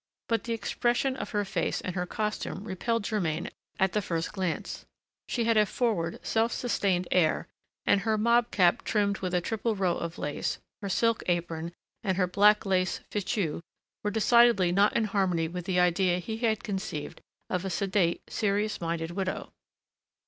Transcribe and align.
But 0.27 0.45
the 0.45 0.53
expression 0.53 1.15
of 1.15 1.29
her 1.29 1.45
face 1.45 1.79
and 1.79 1.93
her 1.93 2.07
costume 2.07 2.63
repelled 2.63 3.03
Germain 3.03 3.51
at 3.79 3.93
the 3.93 4.01
first 4.01 4.33
glance. 4.33 4.83
She 5.27 5.43
had 5.43 5.57
a 5.57 5.65
forward, 5.67 6.19
self 6.25 6.51
satisfied 6.51 7.07
air, 7.11 7.47
and 7.85 8.01
her 8.01 8.17
mob 8.17 8.49
cap 8.49 8.83
trimmed 8.83 9.19
with 9.19 9.35
a 9.35 9.41
triple 9.41 9.75
row 9.75 9.95
of 9.95 10.17
lace, 10.17 10.57
her 10.81 10.89
silk 10.89 11.21
apron, 11.27 11.71
and 12.03 12.17
her 12.17 12.25
black 12.25 12.65
lace 12.65 13.01
fichu 13.11 13.61
were 14.03 14.09
decidedly 14.09 14.71
not 14.71 14.97
in 14.97 15.03
harmony 15.03 15.47
with 15.47 15.65
the 15.65 15.79
idea 15.79 16.17
he 16.17 16.37
had 16.37 16.63
conceived 16.63 17.21
of 17.47 17.63
a 17.63 17.69
sedate, 17.69 18.23
serious 18.27 18.81
minded 18.81 19.11
widow. 19.11 19.53